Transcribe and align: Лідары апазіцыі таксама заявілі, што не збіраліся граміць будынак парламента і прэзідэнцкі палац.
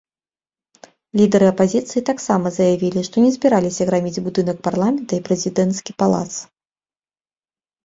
Лідары 1.19 1.47
апазіцыі 1.53 2.03
таксама 2.09 2.47
заявілі, 2.57 2.99
што 3.09 3.15
не 3.27 3.31
збіраліся 3.37 3.89
граміць 3.91 4.23
будынак 4.29 4.57
парламента 4.71 5.11
і 5.21 5.23
прэзідэнцкі 5.31 5.91
палац. 6.03 6.27